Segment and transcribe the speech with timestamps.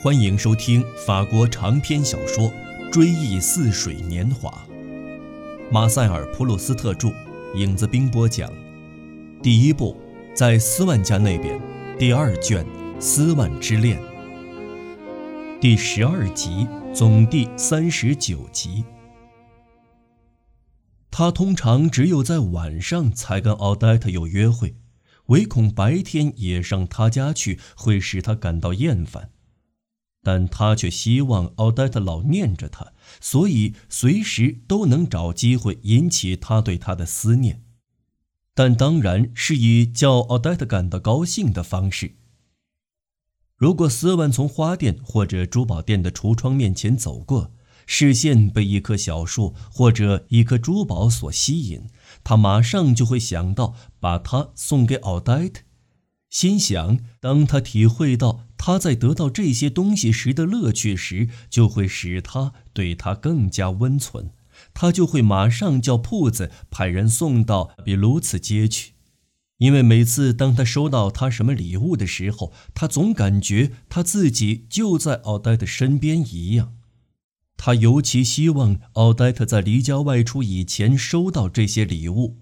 [0.00, 2.48] 欢迎收听法国长篇小说
[2.92, 4.48] 《追忆似水年华》，
[5.72, 7.12] 马塞尔·普鲁斯特著，
[7.56, 8.48] 影子兵播讲。
[9.42, 9.96] 第一部，
[10.34, 11.60] 在斯万家那边，
[11.98, 12.64] 第二卷
[13.00, 14.00] 《斯万之恋》，
[15.60, 18.84] 第十二集，总第三十九集。
[21.10, 24.76] 他通常只有在晚上才跟奥黛特有约会，
[25.28, 29.30] 唯恐白天也上他家去会使他感到厌烦。
[30.22, 37.62] 但他却希望奥黛特老念着他，所以随时都能找机会引起他对他的思念。
[38.52, 42.16] 但当然是以叫奥黛特感到高兴的方式。
[43.56, 47.52] 如果斯万从花店或者珠宝店的橱窗面前走过，
[47.86, 51.88] 视线被一棵小树或者一颗珠宝所吸引，
[52.28, 55.62] 他马上就会想到把它送给奥黛特，
[56.28, 58.44] 心想：当他体会到。
[58.58, 64.32] 他在得到这些东西时的乐趣时，就会使他对他更加温存，
[64.74, 68.92] 他就会马上叫铺子派人送到比卢茨街去，
[69.56, 76.74] 因为每次当他收到他什么礼物的时候，他总感觉他自己就在奥黛特身边一样。
[77.68, 82.38] 他尤其希望奥黛特在离家外出以前收到这些礼物。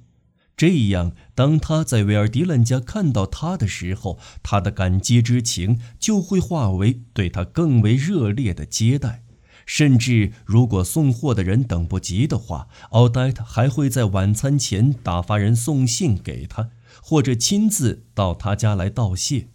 [0.57, 9.25] 这样，当他在维尔迪兰家看到他的时候，他的感激之情就会化为对他更为热烈的接待。
[9.67, 16.71] 甚至，如果送货的人等不及的话，奥黛特还会在晚餐前打发人送信给他，
[17.03, 19.49] 或者亲自到他家来道谢。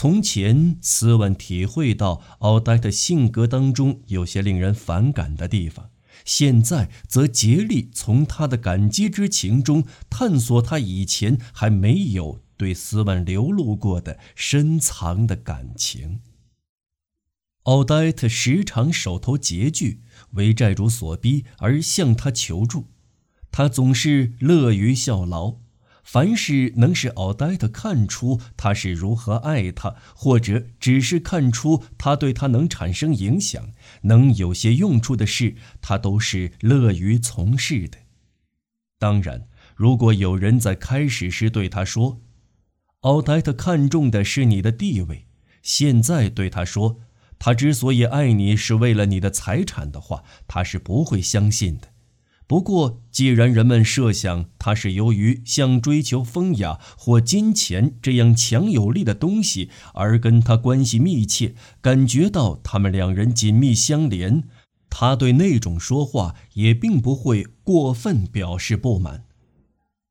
[0.00, 5.90] 从前，斯文体会到奥黛特性格当中有些令人反感的地方。
[6.24, 16.20] 现在则竭力从他的感激之情中探索他以前还没有对斯万流露过的深藏的感情。
[17.64, 20.02] 奥黛特时常手头拮据，
[20.34, 22.86] 为债主所逼而向他求助，
[23.50, 25.56] 他总是乐于效劳。
[26.10, 33.74] 凡是能使奥黛特看出他是如何爱他，或者只是看出他对他能产生影响、
[34.04, 37.98] 能有些用处的事，他都是乐于从事的。
[38.98, 42.22] 当然，如果有人在开始时对他说
[43.00, 45.26] ：“奥黛特看重的是你的地位”，
[45.60, 47.00] 现在对他说
[47.38, 51.88] ：“他之所以爱你是为了你的财产”的话，他是不会相信的。
[52.48, 64.44] 不过，既然人们设想他是由于像追求风雅或金钱这样强有力的东西而跟他关系密切，感觉到他们两人紧密相连，
[64.88, 69.24] 他对那种说话也并不会过分表示不满，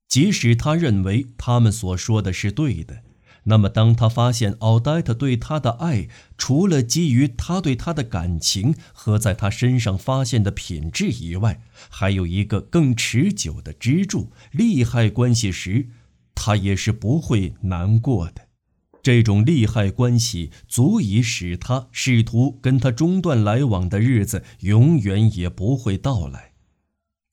[0.07, 3.01] 即使他认为他们所说的是对的。
[3.49, 15.87] 那么，当他发现奥黛特对他的爱，除了基于他对他的感情和在他身上发现的品质以外，还有一个更持久的支柱——利害关系时，
[16.35, 18.47] 他也是不会难过的。
[19.01, 26.51] 这种利害关系足以使他试图跟他中断来往的日子永远也不会到来。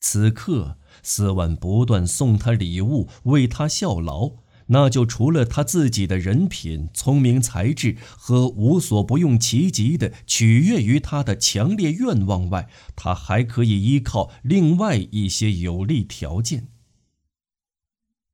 [0.00, 4.43] 此刻，斯万不断送他礼物，为他效劳。
[4.66, 16.68] 那就除了他自己的人品、聪明才智和无所不用其极的取悦于他的强烈愿望外，他还可以依靠另外一些有利条件。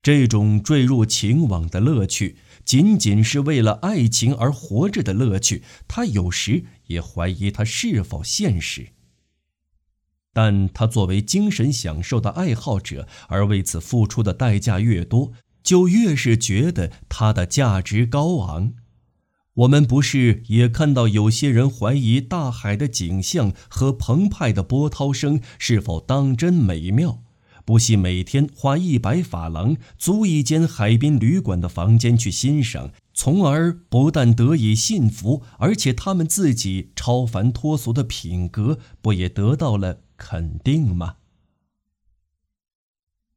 [0.03, 8.91] 这种坠入情网的乐趣，仅仅是为了爱情而活着的乐趣，他有时也怀疑它是否现实。
[10.33, 15.33] 但他作为精神享受的爱好者，而为此付出的代价越多。
[15.62, 18.72] 就越是觉得它的价值高昂。
[19.54, 27.25] 我们不是也看到有些人怀疑大海的景象和澎湃的波涛声是否当真美妙，
[27.65, 41.16] 不惜每天花一百法郎租一间海滨旅馆的房间去欣赏，从而不但得以信服，而且他们自己超凡脱俗的品格不也得到了肯定吗？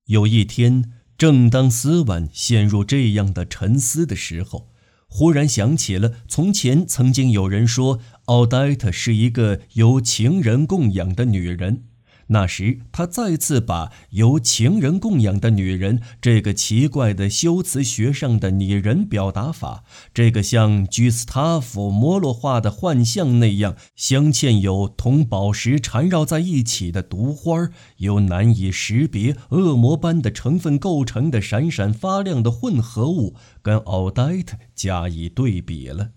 [0.06, 0.93] 有一天。
[1.18, 4.70] 正当斯万陷入这样的沉思的时候，
[5.08, 11.84] 忽然想起了从前曾经有人说奥黛特是一个由情人供养的女人，
[12.28, 19.84] 那时，他再次把由情人供养的女人这个奇怪的修辞学上的拟人表达法，
[20.14, 36.12] 这个像居斯塔夫·摩洛画的幻象那样镶嵌有同宝石缠绕在一起的毒花，由难以识别恶魔般的成分构成的闪闪发亮的混合物，跟奥黛特加以对比了。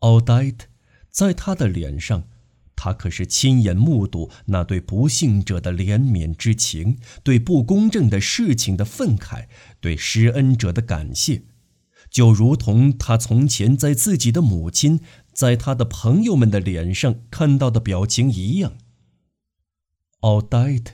[0.00, 0.66] 奥黛特
[1.10, 2.24] 在他的脸上。
[2.76, 9.46] 他可是亲眼目睹那对不幸者的怜悯之情，对不公正的事情的愤慨，
[9.80, 11.42] 对施恩者的感谢，
[12.10, 15.00] 就如同他从前在自己的母亲、
[15.32, 18.74] 在他的朋友们的脸上看到的表情一样。
[20.20, 20.92] 奥黛特，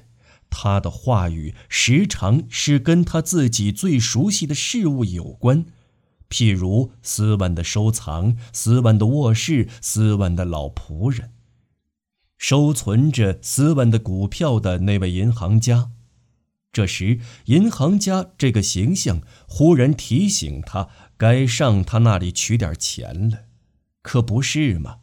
[0.48, 5.66] 他的话语时常是跟他自己最熟悉的事物有关，
[6.30, 11.30] 譬如斯万的收藏、斯万的卧室、斯万的老仆人。
[12.42, 15.90] 收存着斯文的股票的那位银行家，
[16.72, 23.44] 这时银行家这个形象忽然提醒他，该上他那里取点钱了，
[24.02, 24.96] 可不是吗？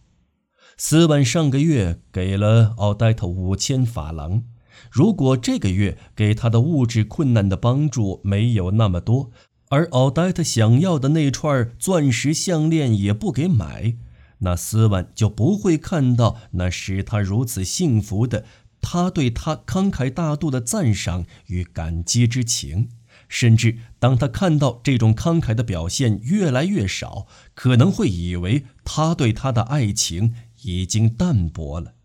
[0.75, 4.43] 斯文上个月给了奥黛特五千法郎，
[4.91, 9.31] 如果这个月给他的物质困难的帮助没有那么多，
[9.69, 13.95] 而奥黛特想要的那串钻石项链也不给买。
[14.39, 18.45] 那斯万就不会看到那使他如此幸福的
[18.81, 22.89] 他对他慷慨大度的赞赏与感激之情，
[23.27, 30.33] 甚至当他看到这种慷慨的表现越来越少，可能会以为他对他的爱情
[30.63, 31.95] 已经淡薄了。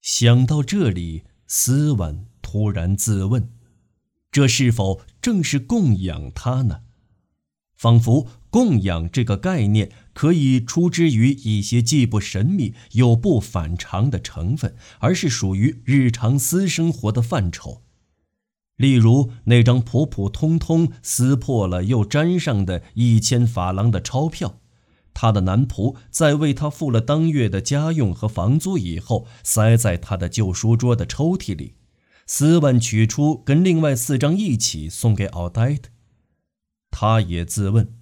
[0.00, 3.50] 想到这里，斯万突然自问：
[4.30, 6.82] 这是否正是供养他呢？
[7.76, 17.82] 仿佛供养这个概念可以出之于一些既不神秘又不反常的成分，而是属于日常私生活的范畴。
[18.76, 24.60] 例如那张普普通通撕破了又粘上的一千法郎的钞票，
[25.12, 31.74] 他的男仆在为他付了当月的家用和房租以后，塞在他的旧书桌的抽屉里。
[32.26, 35.90] 斯万取出，跟另外四张一起送给奥黛特。
[36.90, 37.92] 他也自问：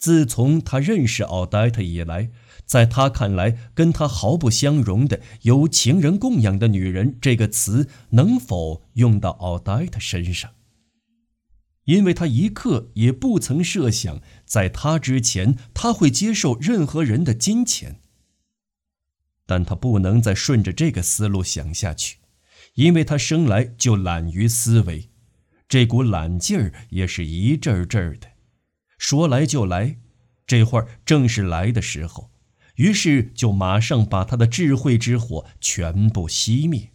[0.00, 2.30] 自从他认识奥黛特以来，
[2.64, 10.52] 在他看来，跟他毫不相容的“由情人供养的女人”这个词，能否用到奥黛特身上？
[11.84, 18.00] 因为他一刻也不曾设想，在他之前，他会接受任何人的金钱。
[19.44, 22.18] 但他不能再顺着这个思路想下去，
[22.76, 25.10] 因为他生来就懒于思维，
[25.68, 28.28] 这股懒劲儿也是一阵儿阵儿的。
[29.00, 29.96] 说来就来，
[30.46, 32.30] 这会儿正是来的时候，
[32.76, 36.90] 于是就马上把他的智慧之火全部熄灭，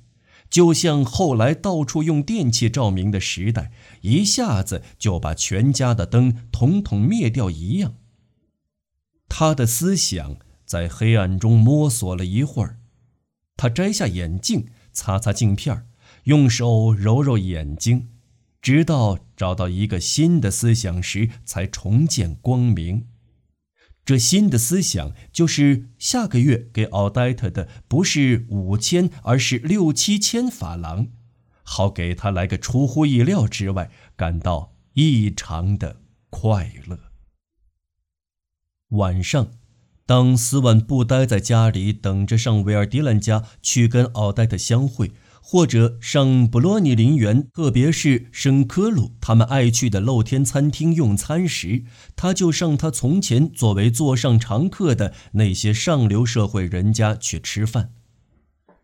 [0.48, 3.72] 就像后来到处用电器照明的时代，
[4.02, 7.96] 一下子就把全家的灯统统灭掉一样。
[9.28, 12.78] 他的思想在黑暗中摸索了一会儿，
[13.58, 15.88] 他摘下眼镜，擦擦镜片，
[16.26, 18.10] 用手揉揉眼睛。
[18.66, 23.06] 直到找到一个新的思想时，才重见光明。
[24.04, 31.10] 这新的思想就是下个月给奥黛特的不是五千，而是六七千法郎，
[31.62, 36.02] 好给他来个出乎意料之外，感到异常的
[36.32, 36.98] 快乐。
[38.90, 39.52] 晚上，
[40.08, 45.12] 当斯万不待在家里等着上维尔迪兰家去跟奥黛特相会。
[45.48, 51.84] 或者上布洛尼陵园，特别是圣科鲁他们爱去的露天餐厅用餐时，
[52.16, 57.92] 他就上他从前作为座上常客的那些上流社会人家去吃饭。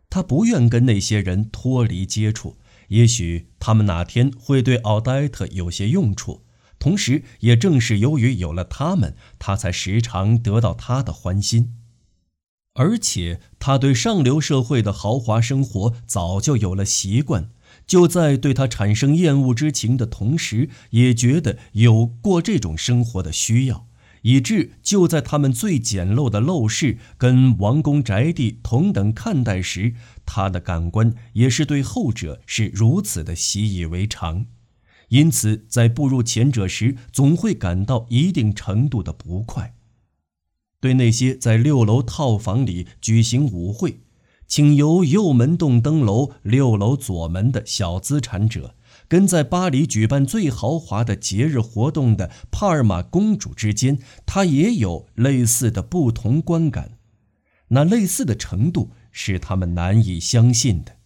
[0.08, 2.56] 他不愿跟那些人脱离接触，
[2.88, 6.44] 也许他们哪天会对奥黛特有些用处。
[6.78, 11.74] 同时，也正是由于有了他们，他才时常得到他的欢心。
[12.74, 17.50] 而且他对上流社会的豪华生活早就有了习惯，
[17.86, 23.86] 就在对他产生厌恶之情的同时，也觉得有过这种生活的需要，
[24.22, 34.46] 以致就在他们最简陋的陋室跟王宫宅地同等看待时，他的感官也是对后者是如此的习以为常，
[35.08, 39.74] 因此在步入前者时，总会感到一定程度的不快。
[40.82, 44.00] 对那些在六楼套房里举行舞会，
[44.48, 48.74] 请由右门洞登楼六楼左门的小资产者，
[49.06, 56.98] 跟在巴黎举办最豪华的节日活动的帕尔玛公主之间，他也有类似的不同观感。
[57.68, 60.96] 那类似的程度是他们难以相信的，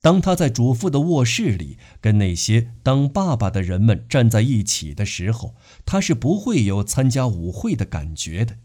[0.00, 5.54] 当他在主妇的卧室里跟那些当爸爸的人们站在一起的时候，
[5.84, 8.56] 他是不会有参加舞会的感觉的。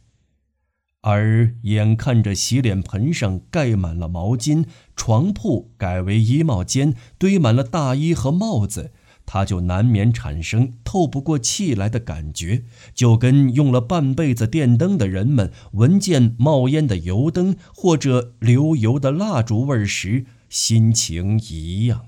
[1.03, 8.93] 而眼看着洗脸盆上盖满了毛巾，床铺改为衣帽间，堆满了大衣和帽子，
[9.25, 12.63] 他就难免产生透不过气来的感觉，
[12.95, 22.05] 就跟用了半辈子电灯的人们闻见冒烟的油灯或者流油的蜡烛味时心情一样。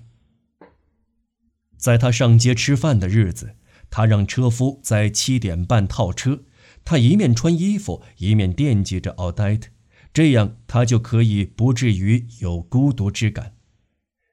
[1.78, 3.56] 在他上街吃饭的日子，
[3.90, 6.44] 他让车夫在七点半套车。
[6.86, 9.70] 他一面穿衣服，一面惦记着奥黛特，
[10.14, 13.56] 这样他就可以不至于有孤独之感。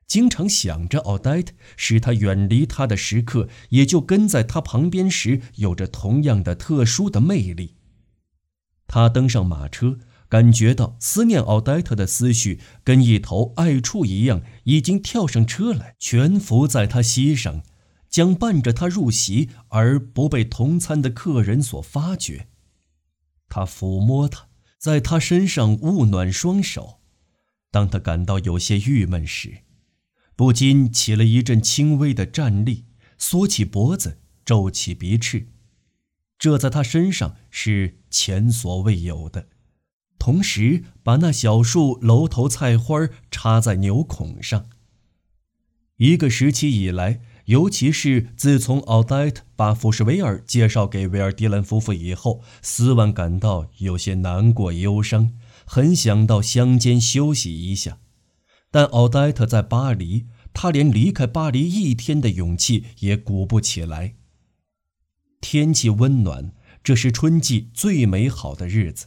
[0.06, 7.76] 经常想着奥黛特，使他远离他的时刻，也就跟在他旁边时有着同样的特殊的魅力。
[8.86, 17.62] 他登上马车，感觉到思念奥黛特的思绪跟一头爱畜一样，已经跳上车来，蜷伏在他膝上。
[18.12, 22.48] 将伴着他入席而不被同餐的客人所发觉。
[23.48, 27.00] 他抚摸他，在他身上捂暖双手。
[27.70, 29.62] 当他感到有些郁闷时，
[30.36, 32.84] 不禁起了一阵轻微的战栗，
[33.16, 35.48] 缩起脖子，皱起鼻翅。
[36.38, 39.48] 这在他身上是前所未有的。
[40.18, 44.66] 同时，把那小束楼头菜花插在牛孔上。
[45.96, 47.22] 一个时期以来。
[47.46, 55.32] 尤其是自从奥黛特把福什维尔介绍给维尔迪兰夫妇以后，斯万感到有些难过忧伤，
[55.64, 57.98] 很想到乡间休息一下。
[58.70, 64.14] 但奥黛特在巴黎，他连离开巴黎一天的勇气也鼓不起来。
[65.40, 66.52] 天气温暖，
[66.84, 69.06] 这是春季最美好的日子。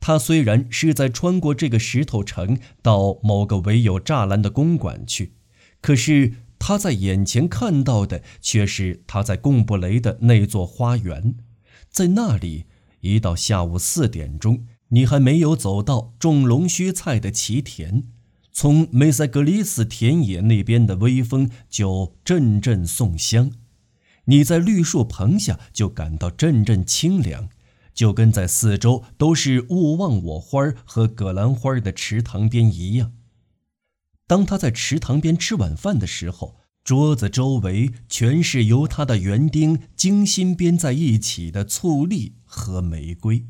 [0.00, 5.34] 他虽然是在穿过这个石头城到某个围有栅栏的公馆去，
[5.82, 6.32] 可是。
[6.58, 11.36] 他在眼前看到的却是他在贡布雷的那座花园，
[11.90, 12.66] 在那里，
[13.00, 18.04] 一到下午四点钟，你还没有走到种龙须菜的畦田，
[18.52, 23.52] 从梅塞格里斯田野那边的微风就阵阵送香，
[24.24, 27.48] 你在绿树棚下就感到阵阵清凉，
[27.94, 33.12] 就跟在四周都是勿忘我花和葛兰花的池塘边一样。
[34.28, 43.46] 当他在池塘边吃晚饭的时候，桌子周围全是由他的园丁精心编在一起的醋栗和玫瑰。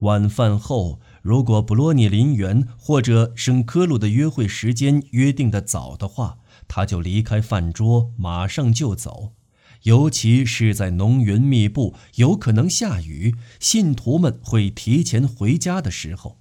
[0.00, 9.34] 晚饭后，如果布洛尼林园或者圣科鲁的约会时间约定的早的话，他就离开饭桌，马上就走。
[9.84, 16.38] 尤其是在浓云密布、有可能下雨、信徒们会提前回家的时候。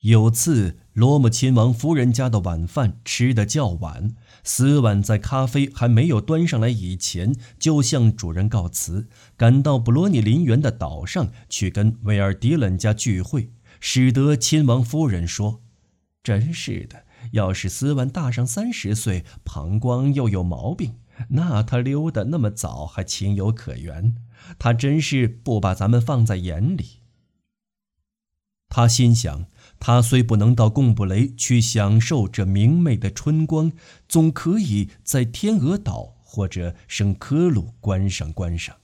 [0.00, 9.08] 有次，罗姆亲王夫人家的晚饭吃得较晚，斯万在咖啡还没有端上来以前，就向主人告辞，
[9.38, 15.62] 赶到布罗尼林园的岛上去跟维尔迪伦家聚会，使得亲王夫人说
[16.22, 20.96] ：“真是的，要是斯万大上三十岁，膀胱又有毛病，
[21.30, 24.14] 那他溜得那么早还情有可原。
[24.58, 26.98] 他真是不把咱们放在眼里。”
[28.68, 29.46] 他心想。
[29.84, 33.72] 他虽不能到贡布雷去享受这明媚的春光，
[34.08, 38.76] 总可以在天鹅岛或者圣科鲁观赏观赏。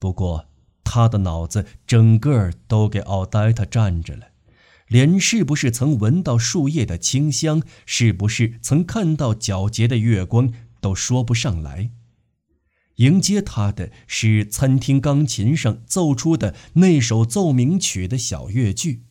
[0.00, 0.46] 不过，
[0.82, 4.26] 他的脑子整个都给奥黛特占着了，
[4.88, 11.92] 连是不是曾闻到树叶的清香，是不是曾看到皎洁的月光，都说不上来。
[12.96, 19.04] 迎接他的是餐厅钢琴上奏出的那首奏鸣曲的小乐句。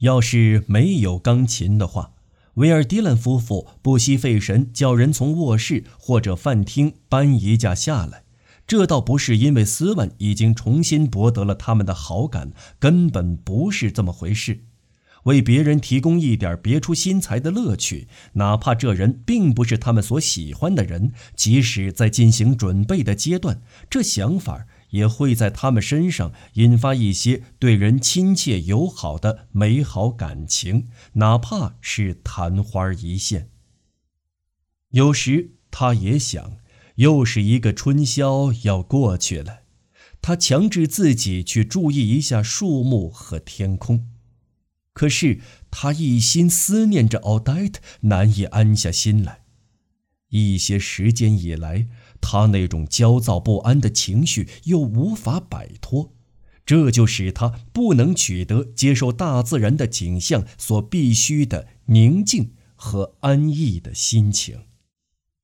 [0.00, 2.12] 要是没有钢琴的话，
[2.54, 8.24] 维尔迪兰夫妇不惜费神叫人从卧室或者饭厅搬一架下来。
[8.66, 14.60] 这倒不是因为斯万已经重新博得了他们的好感，根本不是这么回事。
[15.24, 24.66] 为别人提供一点别出心裁的乐趣，哪怕这人并不是他们所喜欢的人，即使在进行准备的阶段，这想法。
[24.90, 33.50] 也会在他们身上引发一些对人亲切友好的美好感情，哪怕是昙花一现。
[34.90, 36.58] 有时他也想，
[36.96, 39.60] 又是一个春宵要过去了，
[40.20, 44.08] 他强制自己去注意一下树木和天空，
[44.92, 49.44] 可是他一心思念着奥黛特，难以安下心来。
[50.30, 51.88] 一些时间以来。
[52.20, 56.12] 他那种焦躁不安的情绪又无法摆脱，
[56.64, 64.60] 这就使他不能取得接受大自然的景象所必须的宁静和安逸的心情。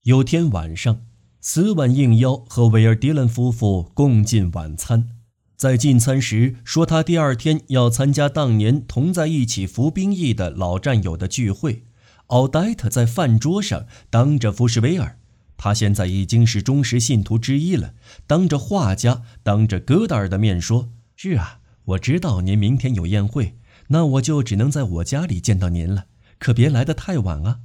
[0.03, 1.03] 有天晚上，
[1.41, 5.09] 斯万应邀和维尔迪伦夫妇共进晚餐，
[5.57, 11.85] 在进餐时说他第二天要参加当年同在一起服兵役的老战友的聚会。
[12.27, 15.19] 奥黛特在饭桌上当着福什维尔，
[15.57, 17.95] 他现在已经是忠实信徒之一了，
[18.27, 20.91] 当着画家、当着戈达尔的面说。
[21.17, 23.57] 是啊，我知道您明天有宴会，
[23.89, 26.07] 那我就只能在我家里见到您了。
[26.39, 27.61] 可别来得太晚啊。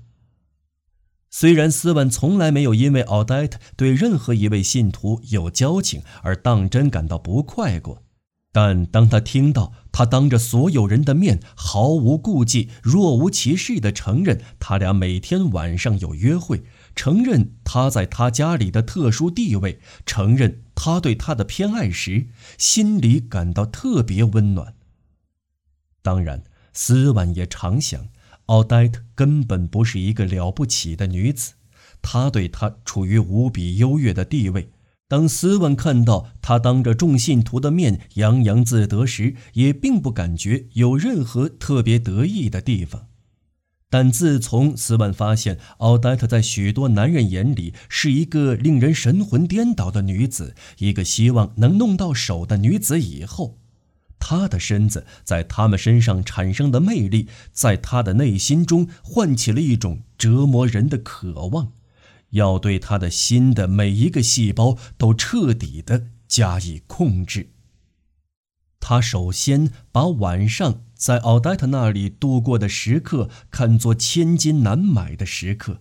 [1.29, 8.03] 虽然斯文从来没有因为奥黛特对任何一位信徒有交情而当真感到不快过，
[8.51, 16.63] 但当他听到他当着所有人的面毫无顾忌、若无其事地承认他俩每天晚上有约会，
[16.95, 20.63] 承认他在他家里的特殊地位，承认。
[20.73, 24.73] 他对他的偏爱时，心里感到特别温暖。
[26.01, 26.43] 当然，
[26.73, 28.07] 斯万也常想，
[28.47, 31.53] 奥黛特根本不是一个了不起的女子，
[32.01, 34.71] 他对她处于无比优越的地位。
[35.07, 43.09] 当斯万看到她当着众信徒的面洋洋自得时，也并不感觉有任何特别得意的地方。
[43.91, 53.59] 但自从斯万发现奥黛特在许多男人眼里是一个令人神魂颠倒的女子，一个希望能弄到手的女子以后，
[54.17, 61.73] 他的身子在他们身上产生的魅力，在他的内心中唤起了一种折磨人的渴望，
[62.29, 67.49] 要对他的心的每一个细胞都彻底的加以控制。
[68.79, 70.83] 他首先把晚上。
[71.01, 75.79] 在奥黛特那里度过的时刻，看作千金难买的时刻，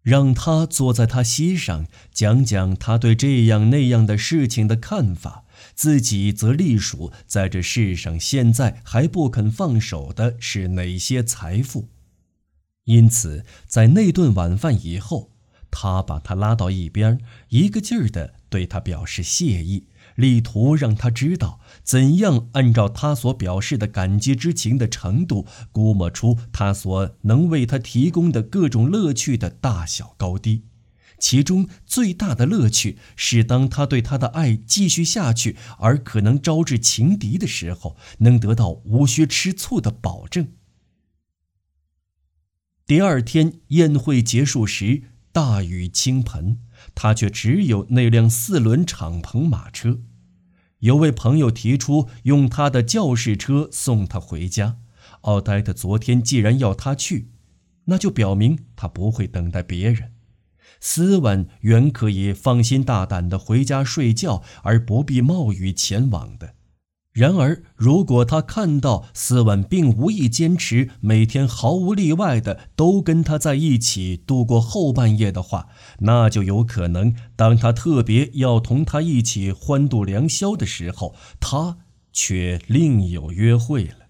[0.00, 5.42] 让他坐在他膝上，讲讲他对这样那样的事情的看法，
[5.74, 11.88] 自己则隶属在这世上现在还不肯放手的是哪些财富。
[12.84, 15.32] 因此，在那顿晚饭以后，
[15.72, 17.18] 他把他拉到一边，
[17.48, 19.88] 一个劲儿地对他表示谢意。
[20.14, 30.64] 力图让他知道怎样按照他所表示的感激之情的程度，估摸出他所能为他提供的各种乐趣的大小高低。
[31.18, 40.48] 其中最大的乐趣是，当他对他的爱继续下去，而可能招致情敌的时候，能得到无需吃醋的保证。
[42.86, 46.58] 第二天宴会结束时，大雨倾盆。
[46.94, 50.00] 他却只有那辆四轮敞篷马车。
[50.84, 54.76] 有位朋友提出用他的教士车送他回家。
[55.22, 57.30] 奥黛特昨天既然要他去，
[57.86, 60.12] 那就表明他不会等待别人。
[60.80, 66.52] 斯文原可以放心大胆地回家睡觉，而不必冒雨前往的。
[67.14, 75.68] 然而，如果他看到斯万并无意坚持每天毫无例外的都跟他在一起度过后半夜的话，
[76.00, 81.78] 那就有可能，当他特别要同他一起欢度良宵的时候，他
[82.12, 84.08] 却另有约会了。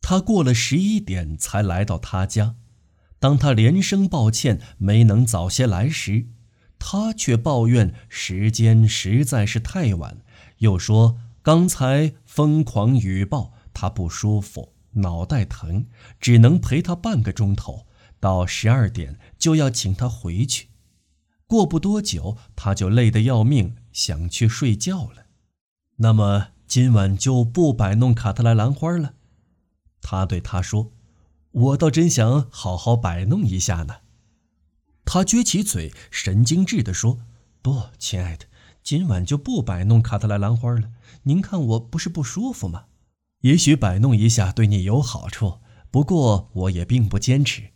[0.00, 2.54] 他过了十一点才来到他家，
[3.18, 6.28] 当他连声抱歉没能早些来时，
[6.78, 10.22] 他却抱怨时间实在是太晚，
[10.60, 11.18] 又说。
[11.46, 15.86] 刚才疯狂雨暴，他不舒服，脑袋疼，
[16.18, 17.86] 只能陪他半个钟头，
[18.18, 20.70] 到十二点就要请他回去。
[21.46, 25.26] 过不多久，他就累得要命，想去睡觉了。
[25.98, 29.14] 那么今晚就不摆弄卡特莱兰花了？
[30.02, 30.90] 他对他说
[31.52, 33.98] ：“我倒真想好好摆弄一下呢。”
[35.06, 37.20] 他撅起嘴，神经质地说
[37.62, 38.46] ：“不，亲爱的。”
[38.86, 40.92] 今晚就不摆弄卡特莱兰花了。
[41.24, 42.84] 您看我不是不舒服吗？
[43.40, 45.58] 也许摆弄一下对你有好处，
[45.90, 47.70] 不过我也并不坚持。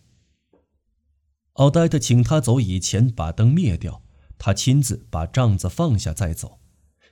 [1.54, 4.04] 奥黛特请他走以前把灯灭掉，
[4.38, 6.60] 他亲自把帐子放下再走。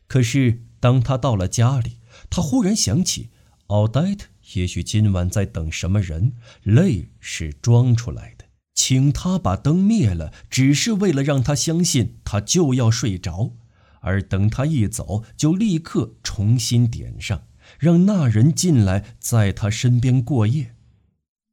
[0.07, 1.97] 可是当他到了家里，
[2.31, 3.31] 他忽然想起，
[3.67, 8.45] 奥黛特也许今晚在等什么人，泪是装出来的，
[8.77, 13.55] 请他把灯灭了，只是为了让他相信他就要睡着。
[14.01, 17.43] 而等他一走，就立刻重新点上，
[17.79, 20.75] 让那人进来，在他身边过夜。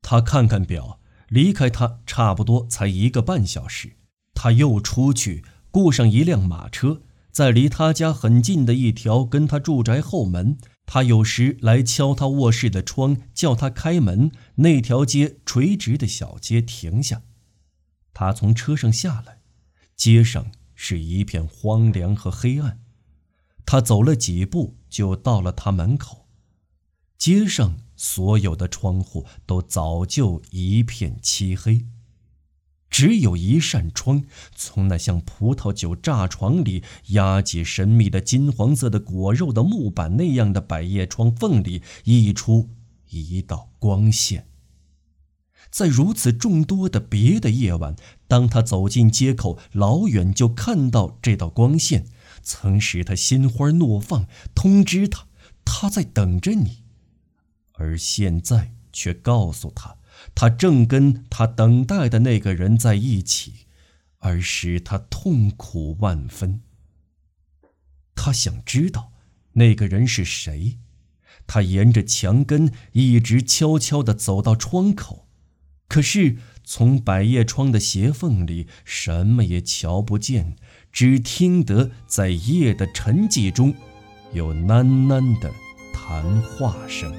[0.02, 3.94] 他看看表，离开他差不多才一个半小时。
[4.34, 10.58] 他又出去雇上一辆马车，在离他家很近的一条跟他住宅后门。
[10.86, 14.32] 他有时来敲他卧室的窗，叫他开门。
[14.58, 17.24] 那条街垂直的小街停下，
[18.14, 19.40] 他从车上下来，
[19.96, 20.52] 街上。
[20.76, 22.80] 是一片荒凉和黑暗，
[23.66, 26.28] 他走了几步，就到了他门口。
[27.18, 31.86] 街上所有的窗户都早就一片漆黑，
[32.90, 42.70] 只有一扇窗，从那像葡萄酒炸床里压挤神秘的金黄色的果肉的木板那样的百叶窗缝里溢出
[43.10, 44.48] 一道光线。
[45.76, 47.98] 在如此众多的别的夜晚，
[48.30, 52.06] 当他走进街口，老远就看到这道光线，
[52.42, 55.28] 曾使他心花怒放，通知他
[55.66, 56.86] 他在等着你，
[57.74, 59.98] 而现在却告诉他，
[60.34, 63.66] 他正跟他等待的那个人在一起，
[64.20, 66.62] 而使他痛苦万分。
[68.16, 69.12] 他想知道
[69.52, 70.78] 那个人是谁，
[71.46, 75.25] 他沿着墙根一直悄悄地走到窗口。
[75.88, 80.56] 可是，从百叶窗的斜缝里，什么也瞧不见，
[80.92, 83.74] 只听得在夜的沉寂中，
[84.34, 85.52] 有喃喃的
[85.94, 87.14] 谈话声。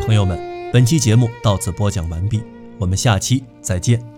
[0.00, 0.40] 朋友们，
[0.72, 2.42] 本期节目到此播讲完毕，
[2.78, 4.09] 我们下期再见。